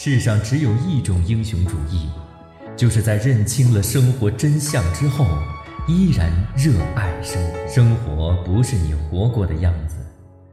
[0.00, 2.08] 世上只有一种英雄主义，
[2.76, 5.26] 就是在认清了生活真相之后，
[5.88, 7.66] 依然热爱生活。
[7.66, 9.96] 生活不是你活过的样子，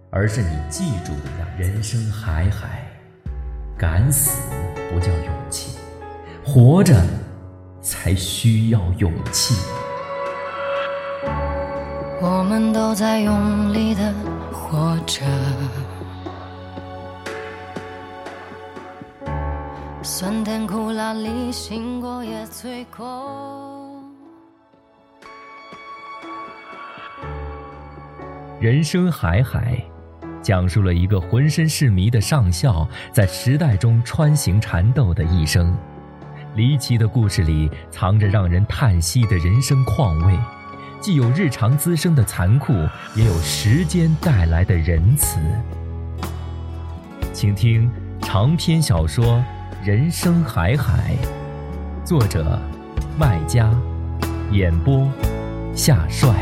[0.10, 1.48] 而是你记住的样。
[1.60, 2.88] 人生海海，
[3.78, 4.42] 敢死
[4.92, 5.78] 不叫勇气，
[6.44, 7.00] 活着
[7.84, 9.54] 才需要勇气。
[12.20, 14.12] 我们都在用力的
[14.52, 15.22] 活着。
[20.06, 24.04] 酸甜苦辣里，醒过也醉过。
[28.60, 29.84] 人生海海，
[30.44, 35.76] 讲述了一个浑身是谜的上校在时代中穿行缠斗的一生。
[36.54, 40.38] 离奇的故事里藏着让人叹息的人生况味，
[41.02, 42.74] 既有日常滋生的残酷，
[43.16, 45.40] 也有时间带来的仁慈。
[47.34, 47.90] 请听
[48.22, 49.44] 长篇小说。
[49.86, 51.16] 人生海海，
[52.04, 52.60] 作者
[53.20, 53.72] 麦家，
[54.52, 55.08] 演播
[55.76, 56.34] 夏帅。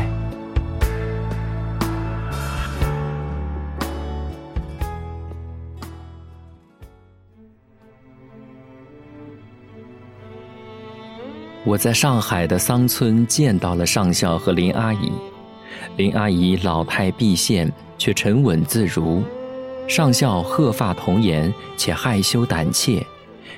[11.66, 15.12] 我在上海的桑村见到了上校和林阿姨。
[15.98, 19.22] 林阿姨老态毕现，却沉稳自如；
[19.86, 23.06] 上校鹤发童颜，且害羞胆怯。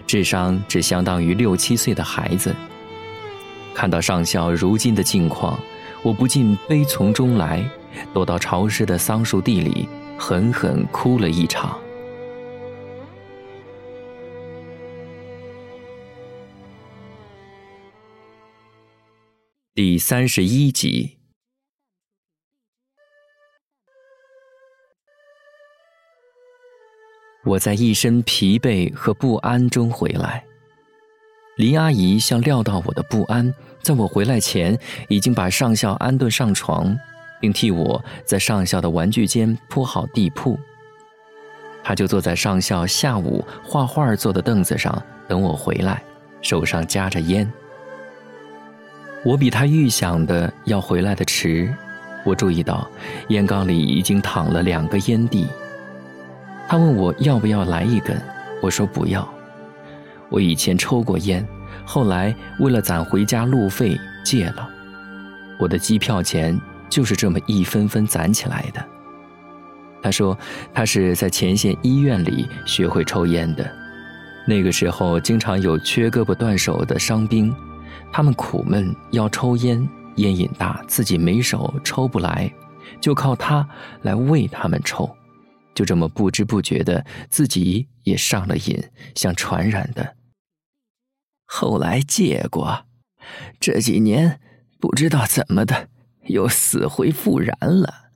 [0.06, 2.54] 智商只相当于六七岁的孩子。
[3.74, 5.58] 看到上校如今的境况，
[6.02, 7.68] 我不禁悲从中来，
[8.14, 11.78] 躲到潮湿的桑树地里，狠狠哭了一场。
[19.74, 21.15] 第三十一集。
[27.46, 30.44] 我在一身疲惫和不安中回来。
[31.56, 34.76] 林阿姨像料到我的不安，在我回来前
[35.08, 36.98] 已经把上校安顿上床，
[37.40, 40.58] 并替我在上校的玩具间铺好地铺。
[41.84, 46.02] 她就坐在上校下午画画坐的凳子上等我回来，
[46.42, 47.50] 手上夹着烟。
[49.24, 51.72] 我比她预想的要回来的迟，
[52.24, 52.90] 我注意到
[53.28, 55.46] 烟缸里已经躺了两个烟蒂。
[56.68, 58.20] 他问我要不要来一根，
[58.60, 59.26] 我说不要。
[60.28, 61.46] 我以前抽过烟，
[61.84, 64.68] 后来为了攒回家路费戒了。
[65.58, 68.84] 我的机票钱就是这么一分分攒起来的。
[70.02, 70.36] 他说
[70.74, 73.70] 他是在前线医院里学会抽烟的，
[74.46, 77.54] 那个时候经常有缺胳膊断手的伤兵，
[78.10, 82.52] 他们苦闷要抽烟，烟瘾大，自己没手抽不来，
[83.00, 83.66] 就靠他
[84.02, 85.08] 来喂他们抽。
[85.76, 88.82] 就这么不知不觉的，自己也上了瘾，
[89.14, 90.16] 像传染的。
[91.44, 92.86] 后来戒过，
[93.60, 94.40] 这几年
[94.80, 95.90] 不知道怎么的，
[96.28, 98.10] 又死灰复燃了。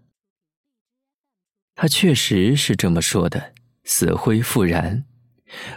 [1.75, 3.53] 他确实是这么说的，
[3.85, 5.05] 死灰复燃，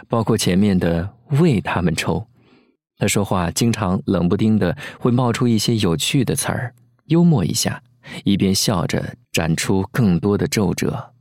[0.08, 2.26] 包括前面的为他们抽。
[2.96, 6.74] 他说话经常冷不丁的会冒出一些有趣的词儿，
[7.08, 7.82] 幽默一下，
[8.24, 11.13] 一边笑着展出更多的皱褶。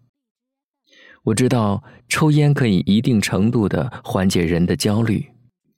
[1.23, 5.25] 我知道抽烟可以一定程度的缓解人的焦虑，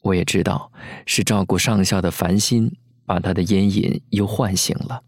[0.02, 0.72] 我也知道
[1.06, 2.72] 是照顾上校的烦心
[3.06, 5.04] 把他的烟瘾又唤醒了。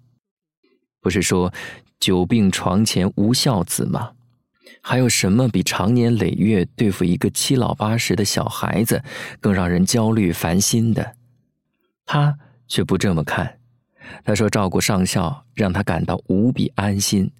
[1.01, 1.51] 不是说
[1.99, 4.11] 久病床前无孝子吗？
[4.83, 9.03] 还有什么比长年累月对付一个七老八十的小孩子
[9.41, 11.15] 更让人焦虑烦心的？
[12.05, 12.37] 他
[12.67, 13.57] 却不这么看。
[14.23, 17.31] 他说照顾上校让他感到无比安心，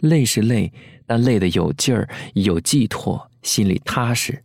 [0.00, 0.70] 累是累。
[1.12, 4.44] 但累得有劲儿，有寄托，心里踏实。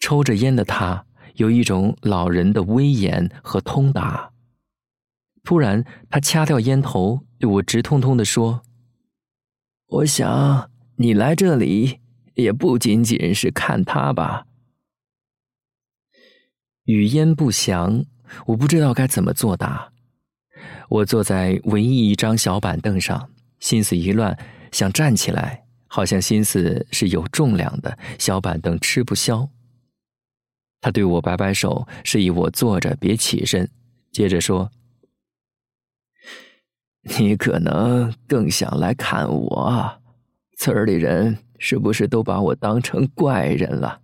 [0.00, 4.32] 抽着烟的他，有一种老人的威严和通达。
[5.42, 8.62] 突然，他掐掉烟头，对我直通通的说
[9.88, 12.00] ：“我想你来这里，
[12.32, 14.46] 也不仅仅是看他吧。”
[16.84, 18.06] 语焉不详，
[18.46, 19.92] 我不知道该怎么作答。
[20.88, 23.28] 我坐在唯一一张小板凳上，
[23.60, 24.38] 心思一乱，
[24.72, 25.63] 想站起来。
[25.94, 29.48] 好像心思是有重量的，小板凳吃不消。
[30.80, 33.70] 他对我摆摆手，示意我坐着别起身，
[34.10, 34.72] 接着说
[37.16, 40.02] ：“你可能更想来看我，
[40.58, 44.00] 村里人是不是都把我当成怪人了？”“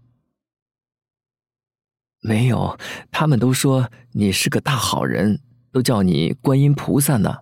[2.23, 2.79] 没有，
[3.11, 5.41] 他们都说你是个大好人，
[5.73, 7.39] 都叫你观音菩萨呢。”“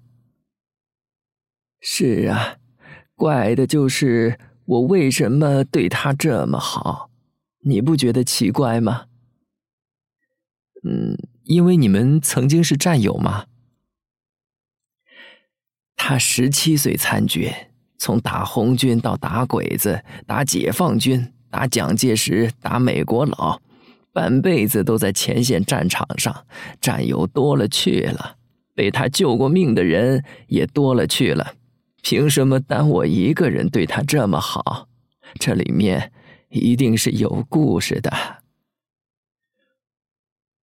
[1.83, 2.57] 是啊。”
[3.19, 7.11] 怪的就是我为什么对他这么好，
[7.65, 9.07] 你不觉得奇怪吗？
[10.85, 13.47] 嗯，因为你们曾经是战友嘛。
[15.97, 17.53] 他十七岁参军，
[17.99, 23.61] 从打红军到打鬼子，打解放军，打蒋介石，打美国佬，
[24.13, 26.47] 半辈子都在前线战场上，
[26.81, 28.37] 战友多了去了，
[28.77, 31.55] 被他救过命的人也多了去了，
[32.03, 34.89] 凭什么单我一个人对他这么好？
[35.39, 36.13] 这里面
[36.49, 38.13] 一定是有故事的。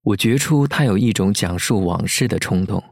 [0.03, 2.83] 我觉出他有一种讲述往事的冲动。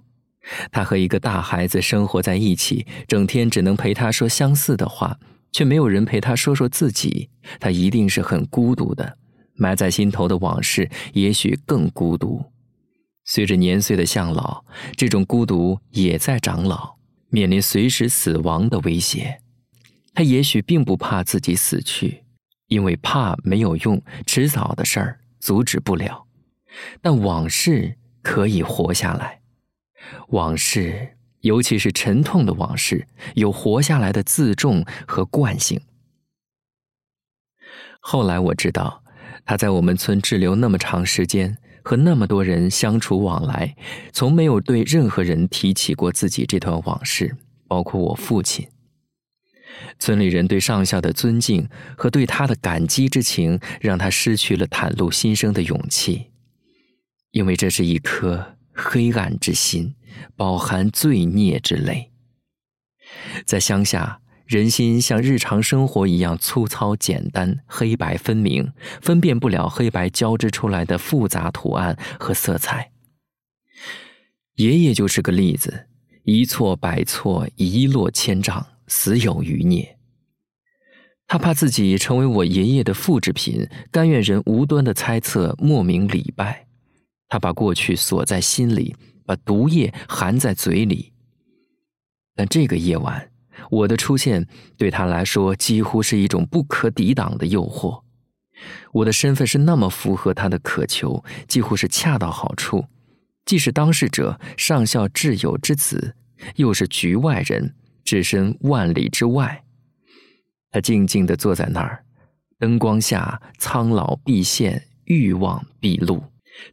[0.70, 5.18] 他和一个大孩子生活在一起，整天只能陪他说相似的话，
[5.52, 7.30] 却没有人陪他说说自己。
[7.60, 9.18] 他一定是很孤独的，
[9.54, 12.44] 埋在心头的往事也许更孤独。
[13.24, 14.64] 随着年岁的向老，
[14.96, 16.96] 这种孤独也在长老，
[17.32, 19.40] 面临随时死亡的威胁。
[20.12, 22.24] 他也许并不怕自己死去，
[22.66, 26.26] 因为怕没有用，迟早的事儿阻止不了。
[27.00, 29.40] 但往事可以活下来，
[30.28, 35.80] 往事，尤其是沉痛的往事，有活下来的自重和惯性。
[38.00, 39.02] 后来我知道，
[39.46, 43.76] 他在我们村滞留那么长时间，和那么多人相处往来，
[44.12, 47.36] 从没有对任何人提起过自己这段往事，
[47.66, 48.68] 包括我父亲。
[49.98, 56.30] 村里人对上校的尊敬和对他的感激之情，让他失去了袒露心声的勇气。
[57.30, 59.94] 因为这是一颗黑暗之心，
[60.36, 62.12] 饱含罪孽之泪。
[63.46, 64.20] 在乡下，
[64.52, 68.70] 人心像日常生活一样粗糙简单，黑白分明，
[69.00, 72.92] 分辨不了黑白交织出来的复杂图案和色彩。
[74.56, 75.86] 爷爷就是个例子，
[76.24, 79.96] 一错百错，一落千丈，死有余孽。
[81.26, 86.66] 他怕自己成为我爷爷的复制品，甘愿人无端的猜测，莫名礼拜。
[87.26, 88.94] 他把过去锁在心里，
[89.24, 91.14] 把毒液含在嘴里。
[92.34, 93.31] 但这个夜晚，
[93.70, 94.46] 我的出现
[94.76, 98.02] 对他来说几乎是一种不可抵挡的诱惑。
[98.92, 102.84] 我的身份是那么符合他的渴求，几乎是恰到好处。
[103.44, 106.14] 既是当事者，上校挚友之子，
[106.56, 109.64] 又是局外人，置身万里之外。
[110.70, 112.04] 他静静地坐在那儿，
[112.58, 116.22] 灯光下，苍老毕现，欲望毕露。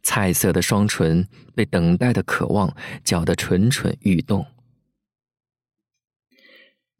[0.02, 2.72] 菜色的双唇被等待的渴望
[3.02, 4.46] 搅得蠢蠢欲动。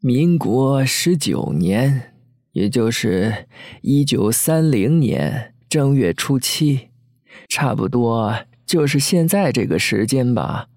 [0.03, 2.15] 民国十九年，
[2.53, 3.47] 也就是
[3.83, 6.89] 一九三零年正月初七，
[7.47, 10.69] 差不多就是现在这个时间吧。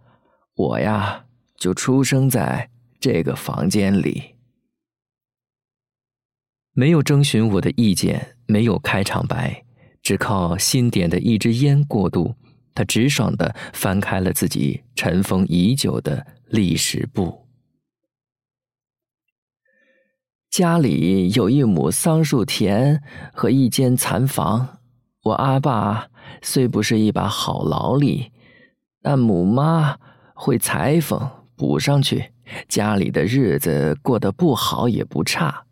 [0.55, 1.25] 我呀，
[1.56, 2.69] 就出生在
[3.00, 4.35] 这个房间里，
[6.75, 9.65] 没有征询我的意见，没有开场白。
[10.03, 12.35] 只靠新点的一支烟过渡，
[12.75, 17.44] 他直爽的翻开了自己尘封已久的历史簿。
[20.56, 23.02] 家里有一亩桑树田
[23.32, 24.78] 和一间残房。
[25.24, 26.06] 我阿爸
[26.42, 28.30] 虽不是一把好劳力，
[29.02, 29.96] 但母妈
[30.32, 32.30] 会裁缝，补上去，
[32.68, 35.64] 家里的日子过得不好也不差。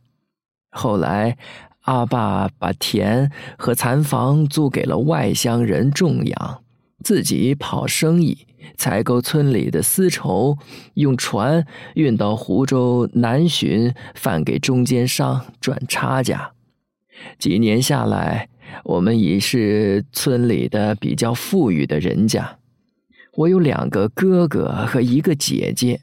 [0.73, 1.39] 后来。
[1.83, 6.63] 阿爸把田和残房租给了外乡人种养，
[7.03, 8.47] 自己跑生意，
[8.77, 10.57] 采购村里的丝绸，
[10.95, 16.53] 用船运到湖州南浔，贩给中间商赚差价。
[17.39, 18.49] 几年下来，
[18.85, 22.59] 我们已是村里的比较富裕的人家。
[23.37, 26.01] 我有两个哥哥和一个姐姐。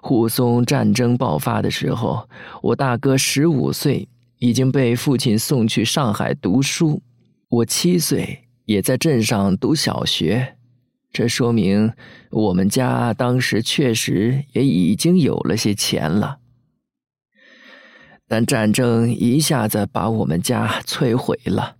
[0.00, 2.28] 护松战争爆发的时候，
[2.62, 4.08] 我大哥十五岁。
[4.38, 7.00] 已经被父亲送去上海读书，
[7.48, 10.56] 我七岁也在镇上读小学，
[11.12, 11.92] 这说明
[12.30, 16.38] 我们家当时确实也已经有了些钱了。
[18.26, 21.76] 但战争一下子把我们家摧毁了，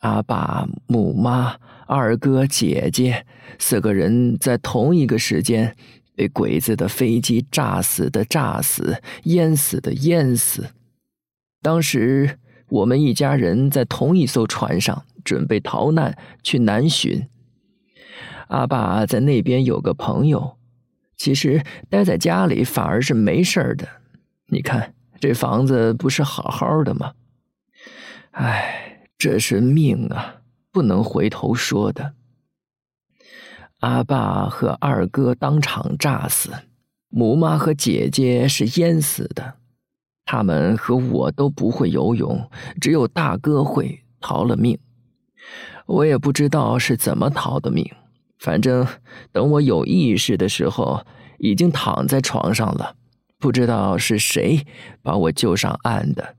[0.00, 3.24] 阿爸、母妈、二哥、姐姐
[3.58, 5.74] 四个人在同一个时间
[6.14, 10.68] 被鬼子的飞机炸死的炸死，淹死的淹死。
[11.62, 12.38] 当时
[12.68, 17.26] 我们一家人在同一艘船上，准备逃难去南浔。
[18.50, 20.56] 阿爸在那边有个朋友，
[21.16, 23.86] 其实待在家里反而是没事的。
[24.48, 27.12] 你看这房子不是好好的吗？
[28.32, 30.42] 唉，这是命啊，
[30.72, 32.14] 不能回头说的。
[33.78, 36.50] 阿爸和二哥当场炸死，
[37.08, 39.54] 母妈和姐姐是淹死的。
[40.24, 44.76] 他们和我都不会游泳，只有大哥会，逃了命。
[45.86, 47.88] 我也不知道是怎么逃的命，
[48.40, 48.86] 反正
[49.30, 51.04] 等我有意识的时候，
[51.38, 52.96] 已经躺在床上了。
[53.38, 54.66] 不知道是谁
[55.02, 56.36] 把我救上岸的，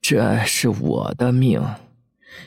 [0.00, 1.60] 这是我的命，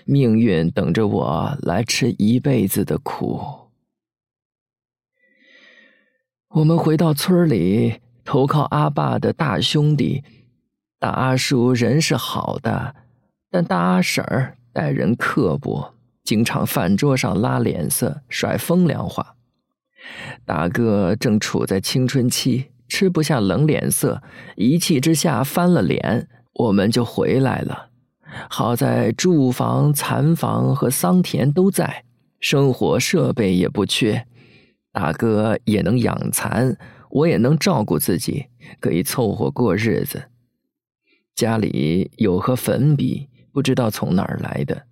[0.05, 3.41] 命运等着我来吃一辈子的苦。
[6.49, 10.23] 我们回到村里，投靠阿爸的大兄弟，
[10.97, 12.95] 大阿叔人是好的，
[13.51, 15.93] 但大阿婶儿待人刻薄，
[16.29, 19.35] 经常饭桌上拉脸色，甩风凉话。
[20.45, 22.67] 大哥正处在青春期。
[22.87, 24.21] 吃不下冷脸色，
[24.55, 27.89] 一气之下翻了脸，我们就回来了。
[28.47, 32.03] 好在住房、残房和桑田都在，
[32.39, 34.27] 生活设备也不缺，
[34.91, 36.77] 大哥也能养蚕，
[37.09, 38.45] 我也能照顾自己，
[38.79, 40.25] 可以凑合过日子。
[41.33, 44.85] 家里有盒粉笔，不知道从哪儿来的，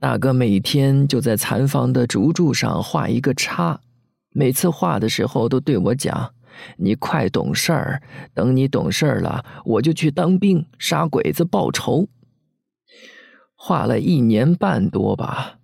[0.00, 3.80] 大哥每天就在残房的竹柱上画一个叉，
[4.30, 6.32] 每次画的时候都对我讲。
[6.76, 8.02] 你快懂事儿，
[8.32, 12.08] 等你懂事儿了，我就去当兵杀鬼子报仇。
[13.56, 15.58] 画了一年半多吧，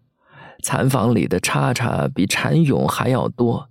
[0.65, 3.69] 残房里的叉叉比蚕蛹还要多。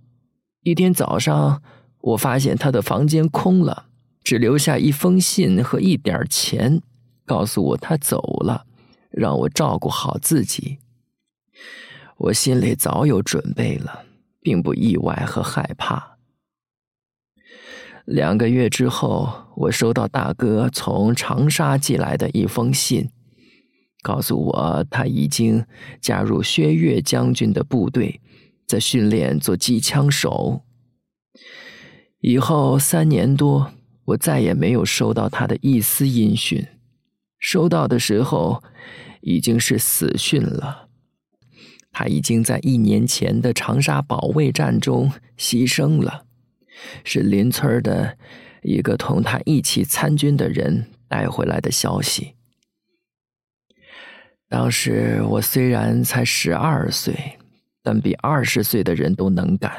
[0.62, 1.62] 一天早上，
[2.00, 3.84] 我发现他的房间空了，
[4.22, 6.80] 只留下一封信和一点钱，
[7.26, 8.64] 告诉我他走了，
[9.16, 10.78] 让我照顾好自己。
[12.16, 14.04] 我心里早有准备了，
[14.40, 16.18] 并不意外和害怕。
[18.04, 23.10] 两个月之后，我收到大哥从长沙寄来的一封信，
[24.02, 25.64] 告诉我他已经
[26.00, 28.20] 加入薛岳将军的部队，
[28.66, 30.62] 在训练做机枪手。
[32.20, 33.72] 以后三年多，
[34.04, 36.66] 我再也没有收到他的一丝音讯。
[37.44, 38.64] 收到的时候，
[39.20, 40.88] 已经是死讯了。
[41.92, 46.24] 他已经在一年前的长沙保卫战中牺牲了。
[47.04, 48.16] 是邻村的
[48.62, 52.32] 一个同他一起参军的人带回来的消息。
[54.48, 57.38] 当时我虽然才十二岁，
[57.82, 59.70] 但比二十岁的人都能干，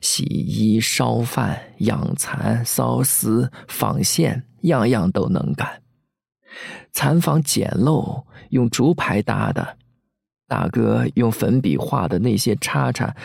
[0.00, 5.82] 洗衣、烧饭、养蚕、缫丝、纺线，样样都能干。
[6.92, 9.76] 蚕房简陋，用竹排搭的。
[10.46, 13.16] 大哥用粉笔画的那些叉叉，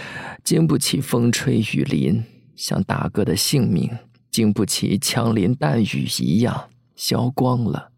[0.44, 2.24] 经不起风吹雨淋。
[2.56, 3.92] 像大哥的性命，
[4.32, 7.90] 经不起枪林弹雨一样消光了。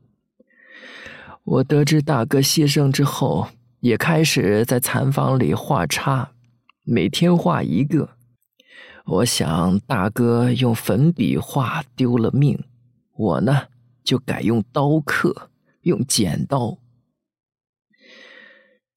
[1.43, 3.47] 我得知大哥牺牲之后，
[3.79, 6.31] 也开始在残房里画叉，
[6.83, 8.09] 每天画一个。
[9.05, 12.63] 我想，大哥用粉笔画丢了命，
[13.15, 13.67] 我呢
[14.09, 15.51] 就改用刀刻，
[15.83, 16.79] 用剪刀。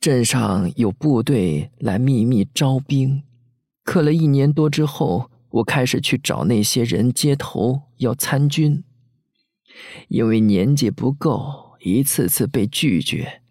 [0.00, 3.23] 镇上有部队来秘密招兵，
[3.85, 5.31] 刻了一年多之后。
[5.50, 8.85] 我开始去找那些人接头要参军，
[10.09, 13.42] 因为年纪不够，一次次被拒绝。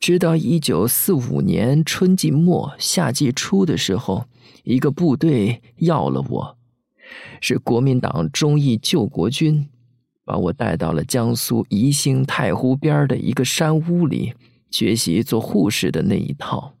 [0.00, 4.24] 直到一九四五年春季末夏季初的时候，
[4.64, 6.58] 一个部队要了我，
[7.40, 9.68] 是国民党忠义救国军，
[10.26, 14.34] 把我带到了江苏宜兴太湖边的一个山屋里
[14.70, 16.74] 学习做护士的那一套。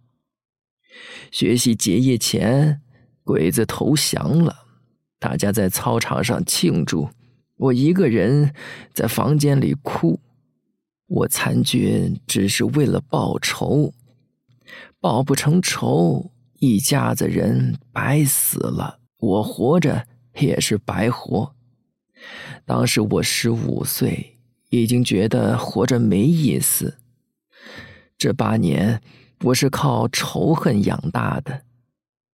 [1.30, 2.82] 学习结业前。
[3.28, 4.54] 鬼子投降了，
[5.18, 7.08] 大家在操场上庆祝，
[7.56, 8.54] 我一个人
[8.94, 10.20] 在房间里哭。
[11.08, 13.92] 我参军只是为了报仇，
[15.00, 20.06] 报不成仇，一家子人白死了，我活着
[20.38, 21.55] 也是白活。
[22.64, 24.38] 当时我十五岁，
[24.70, 26.98] 已经觉得活着没意思。
[28.18, 29.00] 这八年，
[29.44, 31.62] 我是靠仇恨养大的。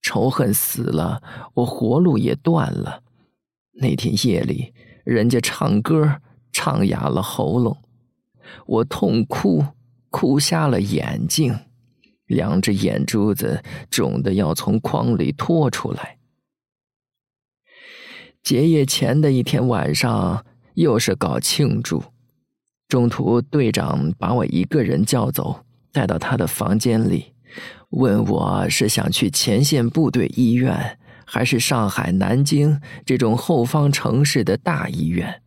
[0.02, 1.22] 仇恨死了，
[1.54, 3.04] 我活路也断了。
[3.74, 7.78] 那天夜里，人家唱歌唱哑了喉咙，
[8.66, 9.64] 我痛哭，
[10.10, 11.60] 哭瞎了眼睛，
[12.26, 16.17] 两只眼珠子肿得要从筐里拖出来。
[18.48, 22.02] 结业前的一天晚上，又是搞庆祝，
[22.88, 27.34] 中途队长把我一个人叫走，带到他的房间里。
[27.90, 35.42] 问我是想去前线部队医院，还是上海、南京这种后方城市的大医院？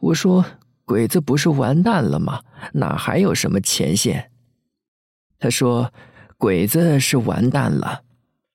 [0.00, 0.44] 我说
[0.84, 2.40] ：“鬼子不是完蛋了吗？
[2.72, 4.32] 哪还有什么前线？”
[5.38, 5.92] 他说
[6.36, 8.02] ：“鬼子是完蛋了，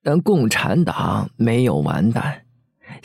[0.04, 2.42] 但共产党没有完蛋。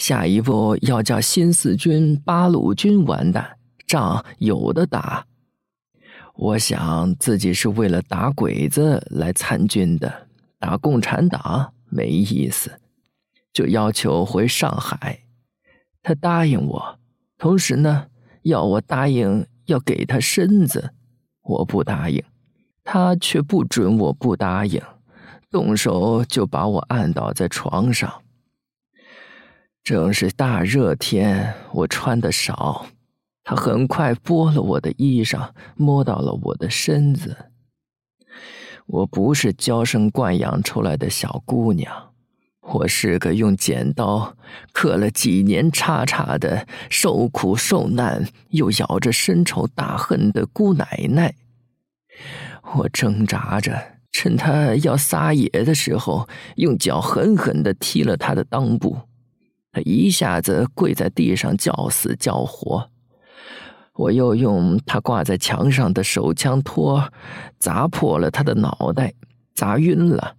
[0.00, 5.26] 下一步要叫新四军、八路军完蛋，仗有的打。”
[6.35, 10.26] 我想自己是为了打鬼子来参军的，
[10.59, 12.80] 打共产党没意思，
[13.52, 15.21] 就要求回上海。
[16.02, 16.99] 他答应我，
[17.37, 18.07] 同时呢，
[18.45, 20.95] 要我答应要给他身子，
[21.42, 22.25] 我不答应，
[22.83, 24.80] 他却不准我不答应，
[25.50, 28.11] 动手就把我按倒在床上。
[29.83, 32.87] 正是大热天，我穿的少，
[33.43, 37.37] 他很快剥了我的衣裳，摸到了我的身子。
[38.87, 42.13] 我不是娇生惯养出来的小姑娘，
[42.61, 44.37] 我是个用剪刀
[44.73, 51.35] 刻了几年叉叉的受苦受难又咬着深仇大恨的姑奶奶。
[52.75, 53.81] 我挣扎着，
[54.13, 58.99] 趁他要撒野的时候，用脚狠狠的踢了他的裆部。
[59.73, 62.91] 他一下子跪在地上叫死叫活，
[63.95, 67.12] 我又用他挂在墙上的手枪托
[67.59, 69.15] 砸破了他的脑袋，
[69.55, 70.35] 砸晕了，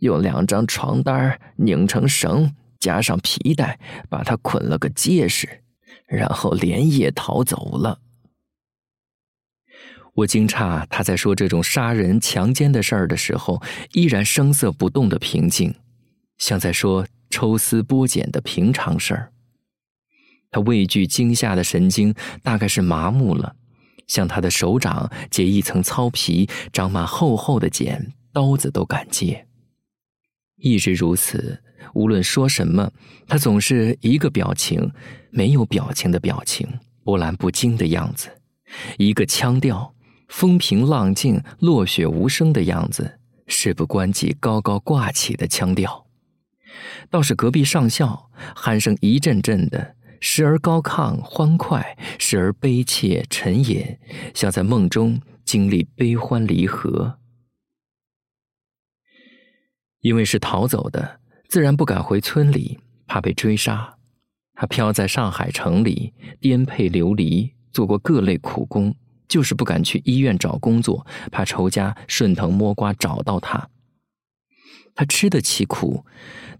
[0.00, 3.80] 用两张床单拧成绳，加上皮带，
[4.10, 5.62] 把他捆了个结实，
[6.06, 8.00] 然后连夜逃走了。
[10.16, 15.74] 我惊诧他在说这种杀人强奸的事儿的时候，依然声色不动的平静，
[16.36, 17.06] 像在说。
[17.30, 19.32] 抽丝剥茧的平常事儿，
[20.50, 23.56] 他畏惧惊吓的神经大概是麻木了，
[24.06, 29.46] 像他的手掌结一层糙皮，长满厚厚的茧，刀子都敢接。
[30.56, 32.90] 一直如此，无论说什么，
[33.26, 34.90] 他总是一个表情，
[35.30, 36.66] 没有表情的表情，
[37.04, 38.28] 波澜不惊的样子；
[38.96, 39.94] 一个腔调，
[40.28, 46.05] 风平浪静、落雪无声的样子，事不关己、高高挂起的腔调。
[47.10, 53.98] 倒是隔壁上校，鼾声一阵阵的，时而高亢欢快，时而悲切沉吟，
[54.34, 57.18] 像在梦中经历悲欢离合。
[60.00, 63.96] 因为是逃走的，自然不敢回村里，怕被追杀。
[64.54, 68.94] 他飘在上海城里，颠沛流离，做过各类苦工，
[69.28, 73.68] 就是不敢去医院找工作，怕仇家顺藤摸瓜找到他。
[74.96, 76.04] 他吃得起苦，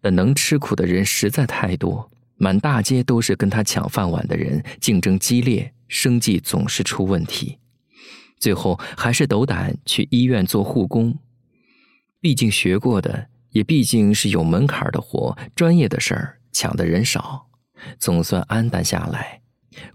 [0.01, 7.59] 但能吃苦的人实在太多，满大街都是跟他抢饭碗的人，竞争激烈，生计总是出问题。
[8.39, 11.19] 最后还是斗胆去医院做护工，
[12.21, 17.49] 毕竟学过的，也毕竟是有门槛的活，专业的事儿抢的人少，
[17.99, 19.41] 总算安淡下来，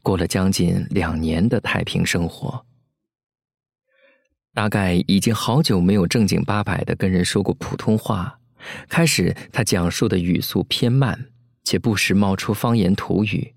[0.01, 2.65] 过了将近两年的太平生活。
[4.53, 8.39] 大概已经好久没有正经八百的跟人说过普通话。
[8.89, 11.27] 开始，他讲述的语速偏慢，
[11.63, 13.53] 且不时冒出方言土语，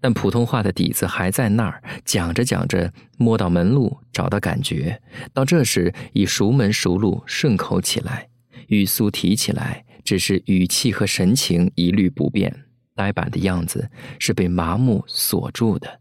[0.00, 1.82] 但普通话的底子还在那儿。
[2.04, 5.00] 讲着讲着，摸到门路，找到感觉，
[5.32, 8.28] 到这时已熟门熟路，顺口起来，
[8.68, 12.64] 语速提起来，只是语气和神情一律不变，
[12.96, 16.00] 呆板的样子是被麻木锁住的。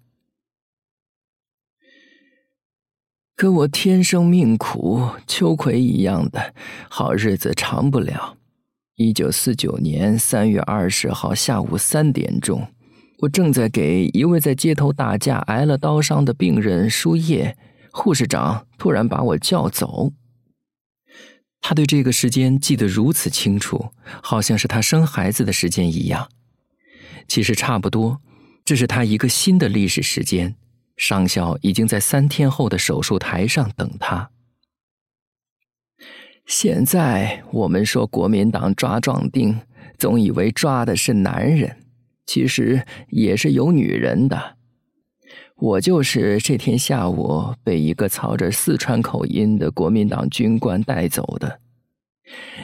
[3.42, 6.54] 可我天生命苦，秋葵一样的
[6.88, 8.38] 好日子长不了。
[8.98, 12.68] 一九四九年三月二十号下午三点钟，
[13.18, 17.58] 我正在给一位在街头打架挨了刀伤的病人输液，
[17.92, 20.12] 护士长突然把我叫走。
[21.62, 23.90] 他对这个时间记得如此清楚，
[24.22, 26.30] 好像是他生孩子的时间一样。
[27.28, 28.22] 其实差不多，
[28.64, 30.56] 这是他一个新的历史时间。
[31.02, 34.30] 上校已经在三天后的手术台上等他。
[36.46, 39.62] 现在我们说国民党抓壮丁，
[39.98, 41.78] 总以为抓的是男人，
[42.28, 44.58] 其实也是有女人的。
[45.56, 51.62] 我就是这天下午被一个操着四川口音的国民党军官带走的。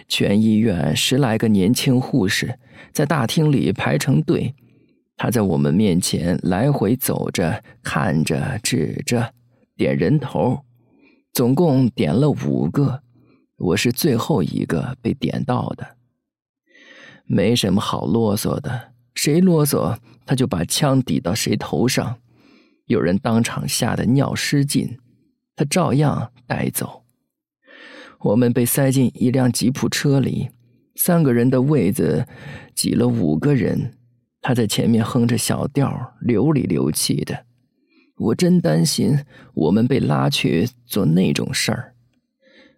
[0.08, 2.60] 全医院十来个年轻护士
[2.94, 4.54] 在大厅里排成队。
[5.18, 9.34] 他在我们面前来回走着，看着，指着，
[9.76, 10.60] 点人头，
[11.34, 13.02] 总共点了五个，
[13.58, 15.98] 我是最后一个被点到的。
[17.26, 22.20] 没什么好啰嗦的，谁啰嗦他就把枪抵到谁头上。
[22.86, 25.00] 有人当场吓得尿失禁，
[25.56, 27.04] 他照样带走。
[28.20, 30.50] 我们被塞进一辆吉普车里，
[30.96, 32.28] 三个人的位子
[32.76, 33.97] 挤了五个人。
[34.48, 37.44] 他在前面哼着小调，流里流气的。
[38.16, 41.94] 我真担心我们被拉去做那种事儿。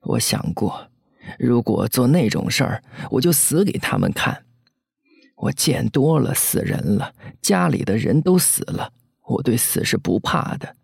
[0.02, 0.90] 我想过，
[1.38, 4.46] 如果做那种事儿，我就死给他们看。
[5.36, 8.92] 我见多了死人了，家里的人都死了，
[9.28, 10.76] 我对死是不怕的。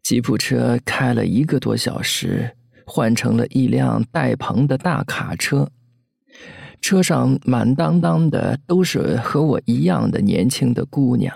[0.00, 2.56] 吉普车开了一个多小时，
[2.86, 5.72] 换成了一辆带棚的大卡车，
[6.80, 11.34] 车上满当当的都是和我一样的年轻的姑娘。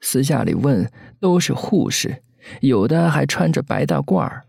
[0.00, 0.90] 私下里问，
[1.20, 2.22] 都是护士，
[2.60, 4.44] 有的还穿着白大褂儿，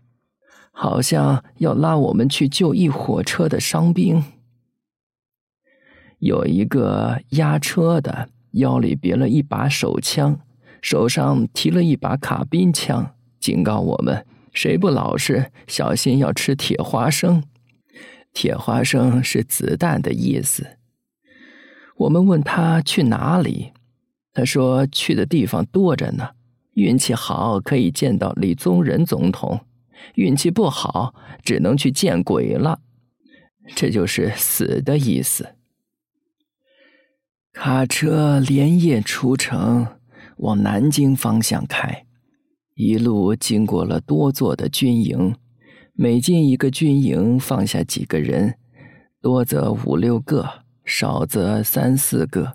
[0.70, 4.24] 好像要拉我们去救一火车的伤兵。
[6.18, 10.40] 有一个押车的，腰里别了一把手枪，
[10.80, 17.42] 手上提了一把卡宾枪，警告我们：谁不老实，小心要吃铁花生。
[18.32, 20.78] 铁花生是子弹的意思。
[21.96, 23.72] 我们问他去哪里。
[24.34, 26.30] 他说：“去的地方多着呢，
[26.72, 29.60] 运气好可以见到李宗仁总统，
[30.14, 31.14] 运气不好
[31.44, 32.80] 只能去见鬼了。
[33.76, 35.54] 这就是死的意思。”
[37.52, 39.86] 卡车连夜出城，
[40.38, 42.06] 往南京方向开，
[42.74, 45.36] 一路经过了多座的军营，
[45.94, 48.54] 每进一个军营放下几个人，
[49.20, 52.54] 多则五六个，少则三四个。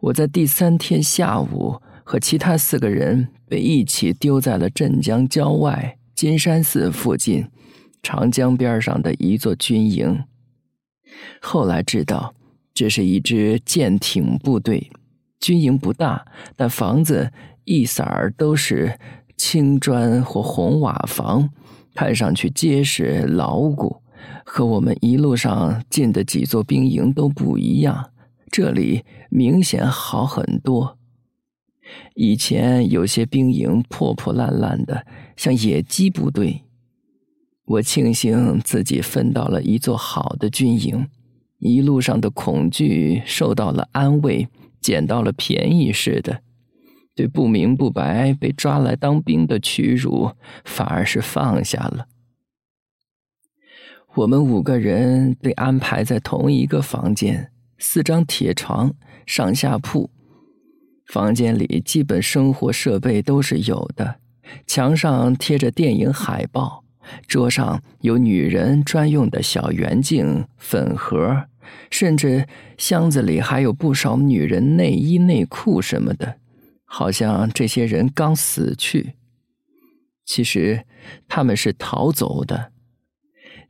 [0.00, 7.48] 我在第三天下午和其他四个人被一起丢在了镇江郊外金山寺附近
[8.02, 10.22] 长江边上的一座军营。
[11.40, 12.34] 后来知道，
[12.72, 14.90] 这是一支舰艇部队。
[15.40, 16.24] 军营不大，
[16.54, 17.32] 但房子
[17.64, 18.98] 一色儿都是
[19.36, 21.50] 青砖或红瓦房，
[21.98, 24.00] 看上去结实牢固，
[24.44, 28.12] 和我们一路上进的几座兵营都不一样。
[28.52, 30.96] 这里明显好很多。
[32.14, 35.04] 以前有些兵营破破烂烂的，
[35.36, 36.62] 像野鸡部队。
[37.64, 41.08] 我庆幸自己分到了一座好的军营，
[41.58, 44.46] 一路上的恐惧受到了安慰，
[44.80, 46.42] 捡到了便宜似的。
[47.18, 50.30] 对不明不白被抓来当兵的屈辱，
[50.64, 52.06] 反而是放下了。
[54.14, 57.50] 我们五个人被安排在同一个房间。
[57.76, 58.94] 四张铁床，
[59.26, 60.10] 上下铺，
[61.06, 64.20] 房间里基本生活设备都是有的。
[64.64, 66.84] 墙上贴着电影海报，
[67.26, 71.46] 桌上有女人专用的小圆镜、粉盒，
[71.90, 76.36] 甚至箱子里还有不少女人内衣内裤什么的，
[76.88, 79.14] 好像这些人刚死去。
[80.24, 80.84] 其实
[81.28, 82.72] 他们是逃走的。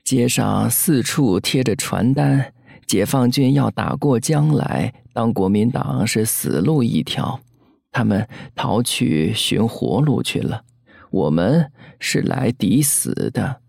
[0.02, 2.54] 街上四处贴着传单。
[2.86, 7.38] 解放军要打过江来，当国民党是死路一条，
[7.92, 10.64] 他们逃去寻活路去了。
[11.10, 13.60] 我们是来抵死的，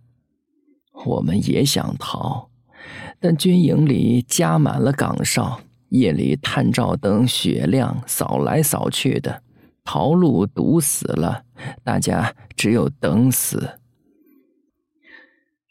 [1.04, 2.50] 我们也想逃，
[3.20, 5.60] 但军营里加满了岗哨，
[5.90, 9.44] 夜里探照灯雪亮，扫来扫去的，
[9.84, 11.44] 逃路堵死了，
[11.84, 13.80] 大家只有等死。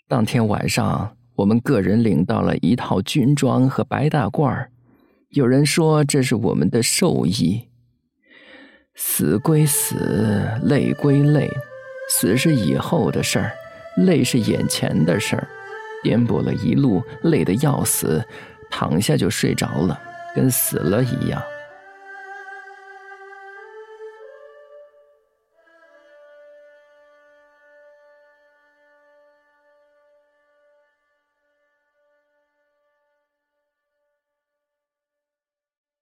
[0.07, 1.15] 当天晚上。
[1.39, 4.67] 我们个人领到了一套军装和白大褂
[5.29, 7.69] 有人说这是我们的寿衣。
[8.97, 11.49] 死归死，累归累，
[12.11, 13.53] 死是以后的事儿，
[13.99, 15.47] 累是眼前的事儿。
[16.03, 18.27] 颠簸了一路，累得要死，
[18.69, 19.97] 躺下就睡着了，
[20.39, 21.43] 跟死了一样。